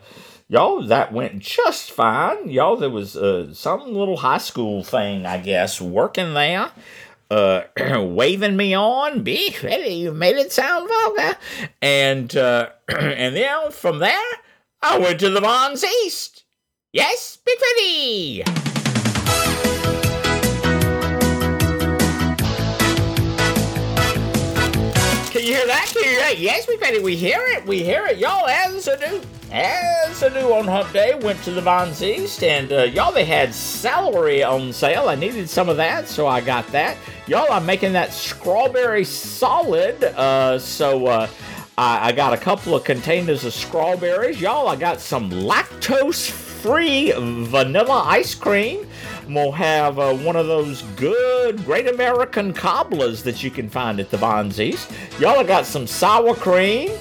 y'all, 0.49 0.81
that 0.81 1.13
went 1.13 1.39
just 1.39 1.91
fine. 1.91 2.49
Y'all, 2.49 2.75
there 2.75 2.89
was 2.89 3.15
uh, 3.15 3.53
some 3.53 3.93
little 3.93 4.17
high 4.17 4.39
school 4.39 4.83
thing, 4.83 5.25
I 5.25 5.37
guess, 5.37 5.79
working 5.79 6.33
there. 6.33 6.71
Uh, 7.31 7.63
waving 8.01 8.57
me 8.57 8.73
on, 8.73 9.23
be 9.23 9.55
ready, 9.63 9.93
you 9.93 10.11
made 10.11 10.35
it 10.35 10.51
sound 10.51 10.89
vulgar, 10.89 11.37
and 11.81 12.35
uh, 12.35 12.69
and 12.89 13.35
then 13.35 13.71
from 13.71 13.99
there, 13.99 14.31
I 14.81 14.97
went 14.97 15.19
to 15.21 15.29
the 15.29 15.39
Vons 15.39 15.83
East. 15.83 16.43
Yes, 16.91 17.37
be 17.45 17.55
ready. 17.77 18.72
You 25.43 25.55
hear 25.55 25.67
that? 25.67 25.93
You? 25.93 26.01
Yes, 26.41 26.67
we 26.67 26.77
ready. 26.77 26.99
We 26.99 27.17
hear 27.17 27.41
it. 27.47 27.65
We 27.65 27.83
hear 27.83 28.05
it. 28.05 28.17
Y'all, 28.17 28.47
as 28.47 28.87
a 28.87 28.97
new, 28.97 29.21
as 29.51 30.23
a 30.23 30.29
new 30.29 30.53
on 30.53 30.65
Hump 30.65 30.93
Day, 30.93 31.15
went 31.15 31.41
to 31.43 31.51
the 31.51 31.61
Vons 31.61 32.01
East, 32.01 32.43
and 32.43 32.71
uh, 32.71 32.83
y'all, 32.83 33.11
they 33.11 33.25
had 33.25 33.53
celery 33.53 34.41
on 34.41 34.71
sale. 34.71 35.09
I 35.09 35.15
needed 35.15 35.49
some 35.49 35.67
of 35.67 35.75
that, 35.77 36.07
so 36.07 36.27
I 36.27 36.39
got 36.39 36.65
that. 36.67 36.97
Y'all, 37.27 37.51
I'm 37.51 37.65
making 37.65 37.91
that 37.93 38.13
strawberry 38.13 39.03
solid, 39.03 40.03
uh, 40.03 40.59
so 40.59 41.07
uh, 41.07 41.27
I, 41.77 42.09
I 42.09 42.11
got 42.13 42.31
a 42.33 42.37
couple 42.37 42.73
of 42.73 42.85
containers 42.85 43.43
of 43.43 43.53
strawberries. 43.53 44.39
Y'all, 44.39 44.69
I 44.69 44.77
got 44.77 45.01
some 45.01 45.29
lactose 45.29 46.31
free 46.63 47.11
vanilla 47.17 48.03
ice 48.05 48.33
cream. 48.33 48.87
We'll 49.27 49.51
have 49.51 49.99
uh, 49.99 50.13
one 50.15 50.35
of 50.35 50.47
those 50.47 50.81
good 50.97 51.63
Great 51.65 51.87
American 51.87 52.53
cobblers 52.53 53.23
that 53.23 53.43
you 53.43 53.51
can 53.51 53.69
find 53.69 53.99
at 53.99 54.09
the 54.09 54.63
East. 54.63 54.91
Y'all 55.19 55.37
have 55.37 55.47
got 55.47 55.65
some 55.65 55.87
sour 55.87 56.35
cream 56.35 56.91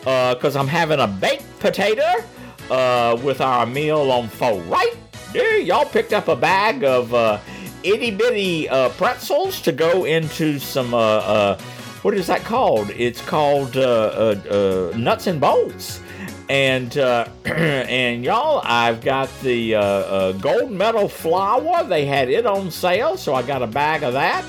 because 0.00 0.56
I'm 0.56 0.68
having 0.68 1.00
a 1.00 1.06
baked 1.06 1.58
potato 1.58 2.24
uh, 2.70 3.18
with 3.22 3.40
our 3.40 3.66
meal 3.66 4.10
on 4.10 4.28
four. 4.28 4.60
Right 4.62 4.94
there, 5.32 5.58
y'all 5.58 5.84
picked 5.84 6.12
up 6.12 6.28
a 6.28 6.36
bag 6.36 6.84
of 6.84 7.12
uh, 7.14 7.38
itty 7.82 8.10
bitty 8.10 8.68
uh, 8.68 8.90
pretzels 8.90 9.60
to 9.62 9.72
go 9.72 10.04
into 10.04 10.58
some. 10.58 10.94
Uh, 10.94 10.98
uh, 10.98 11.58
what 12.02 12.14
is 12.14 12.26
that 12.28 12.44
called? 12.44 12.90
It's 12.90 13.20
called 13.20 13.76
uh, 13.76 13.80
uh, 13.80 14.90
uh, 14.92 14.96
nuts 14.96 15.26
and 15.26 15.40
bolts. 15.40 16.00
And 16.50 16.98
uh, 16.98 17.28
and 17.44 18.24
y'all, 18.24 18.60
I've 18.64 19.02
got 19.02 19.30
the 19.40 19.76
uh, 19.76 19.80
uh, 19.80 20.32
gold 20.32 20.72
medal 20.72 21.08
flour. 21.08 21.84
They 21.84 22.04
had 22.04 22.28
it 22.28 22.44
on 22.44 22.72
sale, 22.72 23.16
so 23.16 23.34
I 23.34 23.42
got 23.42 23.62
a 23.62 23.68
bag 23.68 24.02
of 24.02 24.14
that. 24.14 24.44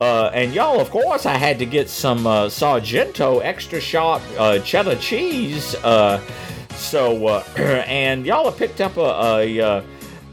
Uh, 0.00 0.30
and 0.32 0.54
y'all, 0.54 0.78
of 0.78 0.88
course, 0.90 1.26
I 1.26 1.34
had 1.34 1.58
to 1.58 1.66
get 1.66 1.88
some 1.88 2.28
uh, 2.28 2.48
Sargento 2.48 3.40
extra 3.40 3.80
sharp 3.80 4.22
uh, 4.38 4.60
cheddar 4.60 4.94
cheese. 4.94 5.74
So, 6.76 7.38
and 7.56 8.24
y'all 8.24 8.44
have 8.44 8.56
picked 8.56 8.80
up 8.80 8.96
a, 8.96 9.82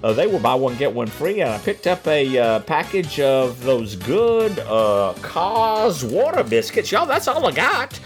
a 0.04 0.14
they 0.14 0.28
were 0.28 0.40
buy 0.40 0.54
one 0.54 0.78
get 0.78 0.94
one 0.94 1.08
free, 1.08 1.42
and 1.42 1.50
I 1.50 1.58
picked 1.58 1.88
up 1.88 2.06
a 2.06 2.62
package 2.68 3.20
of 3.20 3.64
those 3.64 3.96
good 3.96 4.60
uh, 4.60 5.16
Carr's 5.24 6.06
water 6.06 6.44
biscuits. 6.44 6.92
Y'all, 6.92 7.08
that's 7.08 7.28
all 7.28 7.48
I 7.48 7.52
got. 7.52 8.00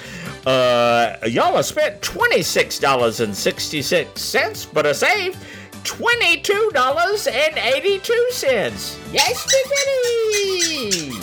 Uh, 0.45 1.15
y'all 1.27 1.61
spent 1.63 2.01
twenty 2.01 2.43
six 2.43 2.77
dollars 2.77 3.21
and 3.21 3.35
sixty 3.35 3.81
six 3.81 4.21
cents, 4.21 4.65
but 4.65 4.85
I 4.85 4.91
saved 4.91 5.37
twenty 5.85 6.41
two 6.41 6.69
dollars 6.73 7.27
and 7.27 7.57
eighty 7.57 7.97
two 7.99 8.27
cents. 8.31 8.99
Yes, 9.13 9.45
Tiffany. 9.45 11.13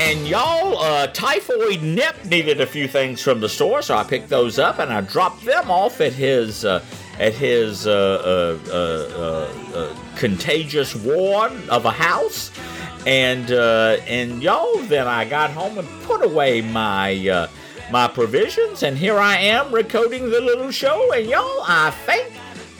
And 0.00 0.26
y'all, 0.26 0.78
uh, 0.78 1.06
Typhoid 1.08 1.82
Nip 1.82 2.24
needed 2.24 2.60
a 2.60 2.66
few 2.66 2.88
things 2.88 3.22
from 3.22 3.40
the 3.40 3.48
store, 3.48 3.82
so 3.82 3.96
I 3.96 4.02
picked 4.02 4.28
those 4.28 4.58
up 4.58 4.80
and 4.80 4.92
I 4.92 5.02
dropped 5.02 5.44
them 5.44 5.70
off 5.70 6.00
at 6.00 6.12
his 6.12 6.64
uh, 6.64 6.84
at 7.20 7.34
his 7.34 7.86
uh, 7.86 8.58
uh, 8.70 8.72
uh, 8.72 9.76
uh, 9.76 9.96
contagious 10.16 10.96
ward 10.96 11.52
of 11.68 11.84
a 11.84 11.90
house. 11.90 12.50
And 13.06 13.50
uh, 13.52 13.98
and 14.06 14.42
y'all, 14.42 14.78
then 14.82 15.06
I 15.06 15.24
got 15.24 15.50
home 15.50 15.78
and 15.78 15.88
put 16.02 16.24
away 16.24 16.60
my 16.60 17.28
uh, 17.28 17.48
my 17.90 18.08
provisions, 18.08 18.82
and 18.82 18.96
here 18.96 19.18
I 19.18 19.36
am 19.38 19.72
recording 19.72 20.30
the 20.30 20.40
little 20.40 20.70
show, 20.70 21.12
and 21.12 21.26
y'all, 21.26 21.64
I 21.66 21.90
think 22.04 22.32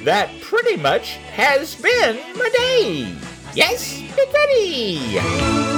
that 0.05 0.31
pretty 0.41 0.77
much 0.77 1.17
has 1.33 1.75
been 1.75 2.17
my 2.37 2.49
day. 2.51 3.15
Yes, 3.55 4.01
Big 4.15 4.33
Betty. 4.33 5.78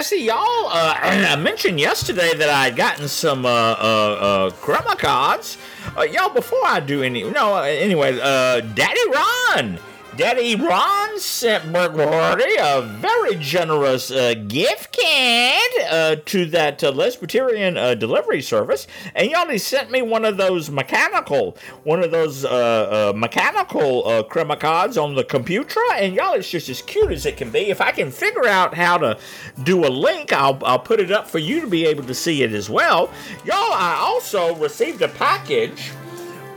Gussie, 0.00 0.16
y'all. 0.22 0.38
Uh, 0.68 0.96
I 1.02 1.36
mentioned 1.36 1.78
yesterday 1.78 2.32
that 2.34 2.48
I 2.48 2.64
had 2.64 2.76
gotten 2.76 3.06
some 3.06 3.44
uh, 3.44 3.50
uh, 3.50 4.50
uh, 4.56 4.94
cards. 4.96 5.58
Uh, 5.94 6.04
y'all, 6.04 6.32
before 6.32 6.64
I 6.64 6.80
do 6.80 7.02
any, 7.02 7.22
no, 7.22 7.56
anyway, 7.58 8.18
uh, 8.18 8.60
Daddy 8.60 9.00
Ron. 9.12 9.78
Daddy 10.16 10.56
Ron 10.56 11.18
sent 11.20 11.70
Burglary 11.70 12.56
a 12.58 12.80
very 12.80 13.19
generous 13.34 14.10
uh, 14.10 14.34
gift 14.48 14.96
card 14.96 15.90
uh, 15.90 16.16
to 16.26 16.46
that 16.46 16.82
uh, 16.82 16.88
uh, 16.90 17.94
delivery 17.94 18.42
service, 18.42 18.86
and 19.14 19.30
y'all 19.30 19.48
he 19.48 19.58
sent 19.58 19.90
me 19.90 20.02
one 20.02 20.24
of 20.24 20.36
those 20.36 20.70
mechanical, 20.70 21.56
one 21.84 22.02
of 22.02 22.10
those 22.10 22.44
uh, 22.44 23.10
uh, 23.10 23.12
mechanical 23.16 24.06
uh, 24.06 24.22
crema 24.22 24.56
cards 24.56 24.96
on 24.96 25.14
the 25.14 25.24
computer, 25.24 25.80
and 25.94 26.14
y'all 26.14 26.34
it's 26.34 26.50
just 26.50 26.68
as 26.68 26.82
cute 26.82 27.10
as 27.12 27.26
it 27.26 27.36
can 27.36 27.50
be. 27.50 27.70
If 27.70 27.80
I 27.80 27.92
can 27.92 28.10
figure 28.10 28.46
out 28.46 28.74
how 28.74 28.98
to 28.98 29.18
do 29.62 29.84
a 29.84 29.88
link, 29.88 30.32
I'll 30.32 30.58
I'll 30.64 30.78
put 30.78 31.00
it 31.00 31.10
up 31.10 31.28
for 31.28 31.38
you 31.38 31.60
to 31.60 31.66
be 31.66 31.86
able 31.86 32.04
to 32.04 32.14
see 32.14 32.42
it 32.42 32.52
as 32.52 32.68
well. 32.68 33.10
Y'all, 33.44 33.72
I 33.72 33.96
also 34.00 34.54
received 34.56 35.02
a 35.02 35.08
package 35.08 35.92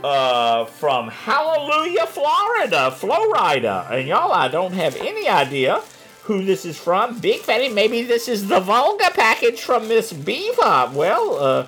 uh, 0.04 0.66
from 0.66 1.08
Hallelujah, 1.08 2.06
Florida, 2.06 2.90
Florida. 2.90 3.88
And 3.90 4.06
y'all, 4.06 4.32
I 4.32 4.48
don't 4.48 4.72
have 4.72 4.96
any 4.96 5.28
idea 5.28 5.82
who 6.24 6.44
this 6.44 6.64
is 6.64 6.78
from. 6.78 7.18
Big 7.20 7.40
Fatty, 7.40 7.68
maybe 7.68 8.02
this 8.02 8.28
is 8.28 8.48
the 8.48 8.60
Volga 8.60 9.10
package 9.12 9.60
from 9.60 9.88
Miss 9.88 10.12
Beaver. 10.12 10.90
Well, 10.92 11.38
uh, 11.38 11.66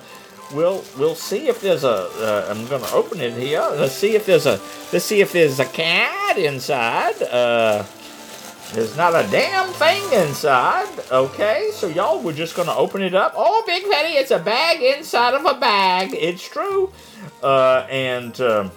we'll 0.53 0.83
we'll 0.97 1.15
see 1.15 1.47
if 1.47 1.61
there's 1.61 1.83
a. 1.83 1.87
Uh, 1.89 2.47
I'm 2.49 2.67
gonna 2.67 2.89
open 2.91 3.21
it 3.21 3.33
here. 3.33 3.61
Let's 3.61 3.93
see 3.93 4.15
if 4.15 4.25
there's 4.25 4.45
a. 4.45 4.59
Let's 4.91 5.05
see 5.05 5.21
if 5.21 5.31
there's 5.31 5.59
a 5.59 5.65
cat 5.65 6.37
inside. 6.37 7.21
Uh, 7.21 7.85
there's 8.73 8.97
not 8.97 9.13
a 9.13 9.25
damn 9.31 9.69
thing 9.73 10.03
inside. 10.11 10.89
Okay, 11.11 11.69
so 11.73 11.87
y'all, 11.87 12.19
we're 12.19 12.33
just 12.33 12.55
gonna 12.55 12.75
open 12.75 13.01
it 13.01 13.13
up. 13.13 13.33
Oh, 13.35 13.63
Big 13.65 13.83
Fatty, 13.83 14.13
it's 14.15 14.31
a 14.31 14.39
bag 14.39 14.81
inside 14.81 15.35
of 15.35 15.45
a 15.45 15.59
bag. 15.59 16.13
It's 16.13 16.47
true. 16.47 16.91
Uh, 17.43 17.85
and 17.89 18.41
uh, 18.41 18.69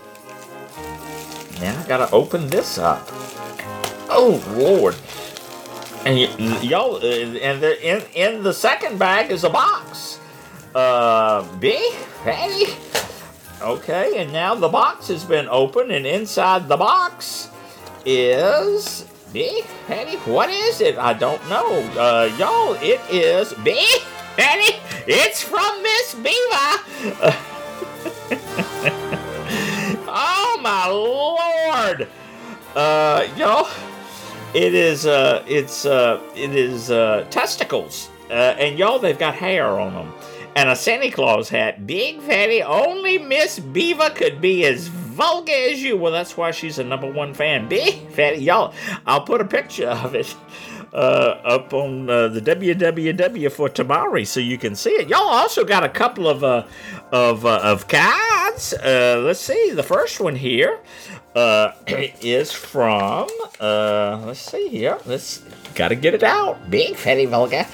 now 1.61 1.81
I 1.81 1.89
gotta 1.89 2.11
open 2.13 2.49
this 2.49 2.79
up. 2.79 3.09
Oh 4.13 4.43
Lord! 4.57 4.95
And 6.05 6.17
y- 6.17 6.61
y'all, 6.63 6.97
uh, 6.97 7.01
and 7.05 7.61
the, 7.63 7.77
in 7.87 8.03
in 8.15 8.43
the 8.43 8.55
second 8.55 8.99
bag 8.99 9.31
is 9.31 9.45
a 9.45 9.51
box. 9.51 10.19
Uh, 10.75 11.43
Big 11.59 11.93
Fatty. 12.25 12.73
Okay, 13.61 14.17
and 14.23 14.33
now 14.33 14.55
the 14.55 14.69
box 14.69 15.09
has 15.09 15.25
been 15.25 15.47
opened, 15.51 15.93
and 15.93 16.07
inside 16.07 16.69
the 16.69 16.77
box 16.79 17.51
is 18.07 19.05
Big 19.33 19.65
Fatty. 19.87 20.17
What 20.25 20.49
is 20.49 20.81
it? 20.81 20.97
I 20.97 21.13
don't 21.13 21.47
know. 21.51 21.69
Uh, 21.99 22.31
y'all, 22.39 22.75
it 22.81 23.01
is 23.11 23.53
Big 23.63 24.01
Fatty. 24.37 24.77
It's 25.07 25.43
from 25.43 25.83
Miss 25.83 26.15
Beaver. 26.15 27.21
oh 30.09 30.59
my 30.63 30.89
lord! 30.89 32.09
Uh, 32.75 33.27
y'all, 33.37 33.69
it 34.55 34.75
is 34.75 35.07
uh, 35.07 35.45
it's 35.47 35.87
uh, 35.87 36.21
it 36.35 36.55
is 36.55 36.91
uh, 36.91 37.27
testicles, 37.31 38.11
uh, 38.31 38.57
and 38.59 38.79
y'all 38.79 38.99
they've 38.99 39.19
got 39.19 39.35
hair 39.35 39.79
on 39.79 39.95
them, 39.95 40.13
and 40.57 40.69
a 40.69 40.77
Santa 40.77 41.11
Claus 41.11 41.49
hat. 41.49 41.87
Big 41.87 42.21
fatty, 42.21 42.63
only 42.63 43.19
Miss 43.19 43.59
Beaver 43.59 44.11
could 44.11 44.41
be 44.41 44.65
as 44.65 44.89
vulgar 44.89 45.53
as 45.53 45.83
you. 45.83 45.97
Well, 45.97 46.13
that's 46.13 46.37
why 46.37 46.51
she's 46.51 46.79
a 46.79 46.85
number 46.85 47.11
one 47.11 47.35
fan. 47.35 47.69
Big 47.69 48.09
fatty, 48.11 48.39
y'all. 48.39 48.75
I'll 49.07 49.23
put 49.23 49.41
a 49.41 49.45
picture 49.45 49.89
of 49.89 50.15
it. 50.15 50.35
Uh, 50.93 51.41
up 51.45 51.73
on 51.73 52.11
uh, 52.11 52.27
the 52.27 52.41
www 52.41 53.53
for 53.53 53.69
Tamari, 53.69 54.27
so 54.27 54.41
you 54.41 54.59
can 54.59 54.75
see 54.75 54.91
it. 54.91 55.07
Y'all 55.09 55.21
also 55.21 55.65
got 55.65 55.85
a 55.85 55.89
couple 55.89 56.27
of 56.27 56.43
uh, 56.43 56.65
of 57.13 57.47
uh, 57.47 57.61
of 57.63 57.87
cards. 58.61 58.75
Uh, 58.75 59.23
let's 59.25 59.41
see. 59.41 59.71
The 59.71 59.83
first 59.83 60.21
one 60.21 60.37
here 60.37 60.79
uh, 61.35 61.73
is 61.87 62.53
from. 62.53 63.29
Uh, 63.59 64.23
let's 64.27 64.41
see 64.41 64.69
here. 64.69 64.99
Let's 65.07 65.43
gotta 65.75 65.95
get 65.95 66.15
it 66.15 66.23
out. 66.23 66.71
Big 66.71 66.97
fatty 66.97 67.27
vulgar. 67.27 67.67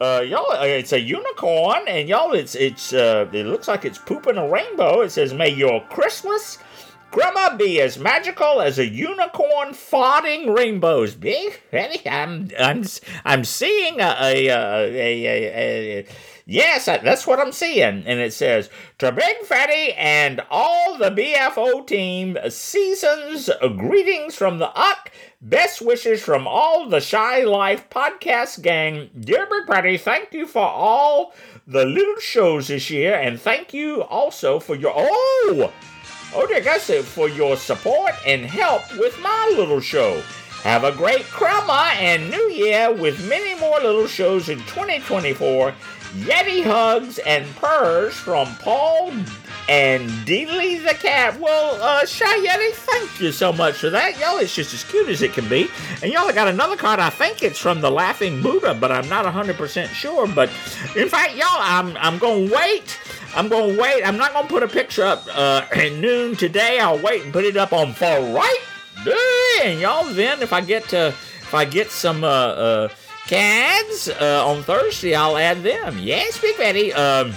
Uh, 0.00 0.22
y'all, 0.26 0.50
uh, 0.52 0.64
it's 0.64 0.92
a 0.92 1.00
unicorn, 1.00 1.82
and 1.88 2.08
y'all, 2.08 2.32
it's 2.32 2.54
it's 2.54 2.92
uh, 2.92 3.28
it 3.32 3.46
looks 3.46 3.68
like 3.68 3.84
it's 3.84 3.98
pooping 3.98 4.36
a 4.36 4.48
rainbow. 4.48 5.00
It 5.02 5.10
says, 5.10 5.32
"May 5.34 5.50
your 5.50 5.82
Christmas." 5.88 6.58
Grandma 7.10 7.56
be 7.56 7.80
as 7.80 7.98
magical 7.98 8.60
as 8.60 8.78
a 8.78 8.86
unicorn 8.86 9.70
farting 9.70 10.54
rainbows. 10.54 11.14
Big 11.14 11.58
Fatty, 11.70 12.06
I'm 12.06 12.50
I'm 12.58 12.84
I'm 13.24 13.44
seeing 13.44 13.98
a 13.98 14.14
a 14.20 14.48
a, 14.48 14.90
a, 14.92 15.26
a, 15.26 15.98
a 16.00 16.06
yes, 16.44 16.84
that's 16.84 17.26
what 17.26 17.40
I'm 17.40 17.52
seeing, 17.52 18.04
and 18.04 18.20
it 18.20 18.34
says 18.34 18.68
to 18.98 19.10
Big 19.10 19.38
Fatty 19.44 19.94
and 19.94 20.42
all 20.50 20.98
the 20.98 21.10
BFO 21.10 21.86
team, 21.86 22.36
seasons 22.50 23.48
greetings 23.76 24.34
from 24.34 24.58
the 24.58 24.68
UCK. 24.68 25.10
Best 25.40 25.80
wishes 25.80 26.22
from 26.22 26.46
all 26.46 26.90
the 26.90 27.00
Shy 27.00 27.42
Life 27.44 27.88
podcast 27.88 28.60
gang. 28.60 29.08
Dear 29.18 29.46
Big 29.46 29.66
Fatty, 29.66 29.96
thank 29.96 30.34
you 30.34 30.46
for 30.46 30.66
all 30.66 31.32
the 31.66 31.86
little 31.86 32.18
shows 32.20 32.68
this 32.68 32.90
year, 32.90 33.14
and 33.14 33.40
thank 33.40 33.72
you 33.72 34.02
also 34.02 34.58
for 34.60 34.74
your 34.74 34.92
oh. 34.94 35.72
Oh, 36.40 36.46
dear 36.46 36.60
guys, 36.60 36.88
for 37.08 37.28
your 37.28 37.56
support 37.56 38.12
and 38.24 38.46
help 38.46 38.96
with 38.96 39.18
my 39.18 39.52
little 39.56 39.80
show. 39.80 40.22
Have 40.62 40.84
a 40.84 40.92
great 40.92 41.24
Crema 41.24 41.90
and 41.96 42.30
New 42.30 42.50
Year 42.50 42.92
with 42.92 43.28
many 43.28 43.58
more 43.58 43.80
little 43.80 44.06
shows 44.06 44.48
in 44.48 44.58
2024. 44.60 45.74
Yeti 46.18 46.62
hugs 46.62 47.18
and 47.18 47.44
purrs 47.56 48.14
from 48.14 48.46
Paul 48.60 49.12
and 49.68 50.08
Deedly 50.24 50.82
the 50.82 50.94
cat. 50.94 51.40
Well, 51.40 51.82
uh, 51.82 52.06
Shy 52.06 52.46
Yeti, 52.46 52.72
thank 52.72 53.20
you 53.20 53.32
so 53.32 53.52
much 53.52 53.74
for 53.74 53.90
that. 53.90 54.16
Y'all, 54.20 54.38
it's 54.38 54.54
just 54.54 54.72
as 54.72 54.84
cute 54.84 55.08
as 55.08 55.22
it 55.22 55.32
can 55.32 55.48
be. 55.48 55.68
And 56.04 56.12
y'all 56.12 56.32
got 56.32 56.46
another 56.46 56.76
card. 56.76 57.00
I 57.00 57.10
think 57.10 57.42
it's 57.42 57.58
from 57.58 57.80
the 57.80 57.90
Laughing 57.90 58.40
Buddha, 58.40 58.74
but 58.74 58.92
I'm 58.92 59.08
not 59.08 59.26
100% 59.26 59.88
sure. 59.88 60.28
But 60.28 60.50
in 60.94 61.08
fact, 61.08 61.34
y'all, 61.34 61.48
I'm 61.50 61.96
I'm 61.96 62.18
gonna 62.18 62.48
wait. 62.54 62.96
I'm 63.38 63.48
gonna 63.48 63.80
wait. 63.80 64.02
I'm 64.02 64.16
not 64.16 64.32
gonna 64.32 64.48
put 64.48 64.64
a 64.64 64.68
picture 64.68 65.04
up 65.04 65.24
uh, 65.28 65.64
at 65.70 65.92
noon 65.92 66.34
today. 66.34 66.80
I'll 66.80 66.98
wait 66.98 67.22
and 67.22 67.32
put 67.32 67.44
it 67.44 67.56
up 67.56 67.72
on 67.72 67.92
far 67.92 68.20
Friday. 68.20 69.62
And 69.62 69.80
y'all, 69.80 70.02
then 70.12 70.42
if 70.42 70.52
I 70.52 70.60
get 70.60 70.88
to 70.88 71.08
if 71.08 71.54
I 71.54 71.64
get 71.64 71.92
some 71.92 72.24
uh, 72.24 72.26
uh, 72.26 72.88
cards 73.28 74.08
uh, 74.08 74.44
on 74.44 74.64
Thursday, 74.64 75.14
I'll 75.14 75.36
add 75.36 75.62
them. 75.62 75.98
Yes, 76.00 76.40
Big 76.40 76.56
Betty. 76.56 76.92
Um, 76.92 77.32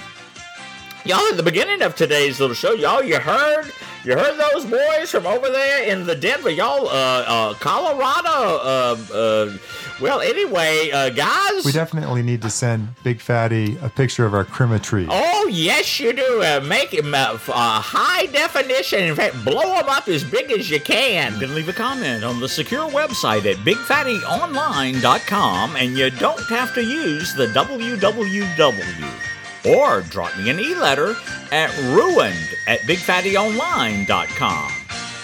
y'all, 1.06 1.28
at 1.30 1.38
the 1.38 1.44
beginning 1.44 1.82
of 1.82 1.96
today's 1.96 2.40
little 2.40 2.56
show, 2.56 2.74
y'all, 2.74 3.04
you 3.04 3.20
heard. 3.20 3.72
You 4.04 4.18
heard 4.18 4.40
those 4.40 4.66
boys 4.66 5.12
from 5.12 5.28
over 5.28 5.48
there 5.50 5.84
in 5.88 6.08
the 6.08 6.16
Denver, 6.16 6.50
y'all, 6.50 6.88
uh, 6.88 7.24
uh, 7.28 7.54
Colorado. 7.56 8.58
Uh, 8.58 8.98
uh, 9.14 9.58
well, 10.02 10.22
anyway, 10.22 10.90
uh, 10.92 11.12
guys. 11.12 11.64
We 11.64 11.72
definitely 11.72 12.24
need 12.24 12.42
to 12.42 12.50
send 12.50 12.96
Big 13.04 13.22
Fatty 13.22 13.78
a 13.78 13.90
picture 13.90 14.26
of 14.26 14.34
our 14.34 14.44
crema 14.44 14.80
tree. 14.80 15.06
Oh, 15.08 15.48
yes, 15.52 16.00
you 16.00 16.14
do. 16.14 16.42
Uh, 16.42 16.62
make 16.66 16.92
him 16.92 17.14
uh, 17.14 17.38
uh, 17.48 17.80
high 17.80 18.26
definition. 18.28 19.04
In 19.04 19.14
fact, 19.14 19.36
blow 19.46 19.76
him 19.76 19.88
up 19.88 20.08
as 20.08 20.24
big 20.24 20.52
as 20.52 20.72
you 20.72 20.80
can. 20.80 21.34
You 21.34 21.40
can 21.42 21.54
leave 21.54 21.70
a 21.70 21.74
comment 21.74 22.24
on 22.24 22.40
the 22.40 22.50
secure 22.50 22.90
website 22.90 23.46
at 23.46 23.58
bigfattyonline.com 23.58 25.76
and 25.76 25.96
you 25.96 26.10
don't 26.10 26.50
have 26.50 26.74
to 26.74 26.84
use 26.84 27.36
the 27.36 27.46
www. 27.48 29.31
Or 29.66 30.02
drop 30.02 30.38
me 30.38 30.50
an 30.50 30.60
e-letter 30.60 31.16
at 31.52 31.76
ruined 31.80 32.50
at 32.68 32.80
bigfattyonline.com. 32.82 34.72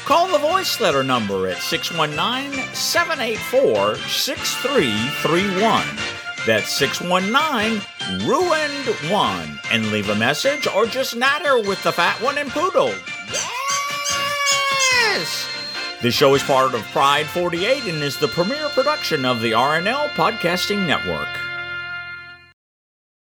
Call 0.05 0.27
the 0.29 0.37
voice 0.37 0.79
letter 0.79 1.03
number 1.03 1.47
at 1.47 1.57
619 1.57 2.63
784 2.73 3.95
6331. 3.95 5.83
That's 6.45 6.71
619 6.71 7.81
Ruined 8.25 9.11
1. 9.11 9.59
And 9.71 9.91
leave 9.91 10.09
a 10.09 10.15
message 10.15 10.65
or 10.67 10.85
just 10.85 11.15
natter 11.15 11.59
with 11.59 11.81
the 11.83 11.91
fat 11.91 12.21
one 12.21 12.37
and 12.37 12.49
poodle. 12.49 12.93
Yes! 13.33 15.49
This 16.01 16.13
show 16.13 16.33
is 16.35 16.43
part 16.43 16.73
of 16.73 16.81
Pride 16.93 17.25
48 17.25 17.85
and 17.87 18.01
is 18.01 18.17
the 18.17 18.29
premier 18.29 18.69
production 18.69 19.25
of 19.25 19.41
the 19.41 19.51
RNL 19.51 20.07
Podcasting 20.11 20.87
Network. 20.87 21.27